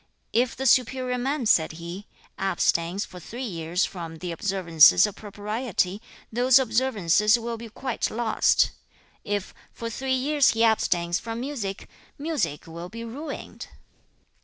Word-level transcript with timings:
2. 0.33 0.39
'If 0.39 0.55
the 0.55 0.65
superior 0.65 1.19
man,' 1.19 1.45
said 1.45 1.73
he, 1.73 2.07
'abstains 2.39 3.05
for 3.05 3.19
three 3.19 3.43
years 3.45 3.85
from 3.85 4.15
the 4.17 4.31
observances 4.31 5.05
of 5.05 5.15
propriety, 5.15 6.01
those 6.33 6.57
observances 6.57 7.37
will 7.37 7.55
be 7.55 7.69
quite 7.69 8.09
lost. 8.09 8.71
If 9.23 9.53
for 9.71 9.91
three 9.91 10.15
years 10.15 10.53
he 10.53 10.63
abstains 10.63 11.19
from 11.19 11.39
music, 11.39 11.87
music 12.17 12.65
will 12.65 12.89
be 12.89 13.03
ruined. 13.03 13.67